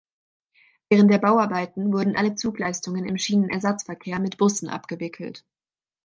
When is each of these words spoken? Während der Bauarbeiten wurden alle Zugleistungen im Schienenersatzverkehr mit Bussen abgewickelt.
Während 0.89 1.11
der 1.13 1.19
Bauarbeiten 1.19 1.93
wurden 1.93 2.15
alle 2.15 2.33
Zugleistungen 2.33 3.05
im 3.05 3.19
Schienenersatzverkehr 3.19 4.17
mit 4.19 4.37
Bussen 4.37 4.67
abgewickelt. 4.67 5.45